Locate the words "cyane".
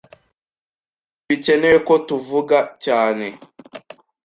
2.83-3.27